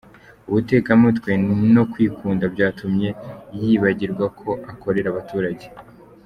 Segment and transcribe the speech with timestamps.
[0.47, 1.31] Ubutekamutwe
[1.73, 3.09] no kwikunda byatumye
[3.59, 5.65] yibagirwa ko akorera abaturage!